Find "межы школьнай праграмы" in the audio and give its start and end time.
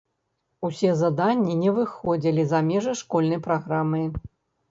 2.69-4.01